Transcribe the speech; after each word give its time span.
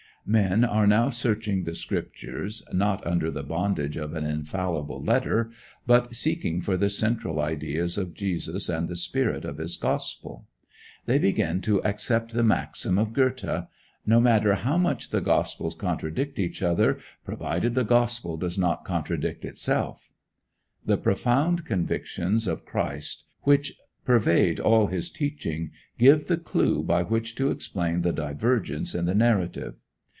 Men 0.23 0.63
are 0.63 0.85
now 0.85 1.09
searching 1.09 1.63
the 1.63 1.73
Scriptures, 1.73 2.63
not 2.71 3.05
under 3.07 3.31
the 3.31 3.41
bondage 3.41 3.97
of 3.97 4.13
an 4.13 4.23
infallible 4.23 5.03
letter, 5.03 5.49
but 5.87 6.15
seeking 6.15 6.61
for 6.61 6.77
the 6.77 6.91
central 6.91 7.39
ideas 7.41 7.97
of 7.97 8.13
Jesus 8.13 8.69
and 8.69 8.87
the 8.87 8.95
spirit 8.95 9.43
of 9.45 9.57
his 9.57 9.77
gospel. 9.77 10.45
They 11.07 11.17
begin 11.17 11.59
to 11.61 11.83
accept 11.83 12.33
the 12.33 12.43
maxim 12.43 12.99
of 12.99 13.13
Goethe: 13.13 13.63
"No 14.05 14.19
matter 14.19 14.53
how 14.53 14.77
much 14.77 15.09
the 15.09 15.21
gospels 15.21 15.73
contradict 15.73 16.37
each 16.37 16.61
other, 16.61 16.99
provided 17.25 17.73
the 17.73 17.83
Gospel 17.83 18.37
does 18.37 18.59
not 18.59 18.85
contradict 18.85 19.43
itself." 19.43 20.11
The 20.85 20.97
profound 20.97 21.65
convictions 21.65 22.47
of 22.47 22.63
Christ, 22.63 23.23
which 23.41 23.73
pervade 24.05 24.59
all 24.59 24.85
his 24.85 25.09
teaching, 25.09 25.71
give 25.97 26.27
the 26.27 26.37
clue 26.37 26.83
by 26.83 27.01
which 27.01 27.33
to 27.37 27.49
explain 27.49 28.03
the 28.03 28.13
divergences 28.13 28.93
in 28.93 29.05
the 29.05 29.15
narrative. 29.15 29.77